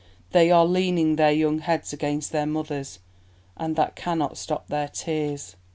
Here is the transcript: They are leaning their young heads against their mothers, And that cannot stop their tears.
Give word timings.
They 0.31 0.49
are 0.49 0.65
leaning 0.65 1.15
their 1.15 1.31
young 1.31 1.59
heads 1.59 1.93
against 1.93 2.31
their 2.31 2.47
mothers, 2.47 2.97
And 3.55 3.75
that 3.75 3.95
cannot 3.95 4.35
stop 4.35 4.65
their 4.67 4.87
tears. 4.87 5.55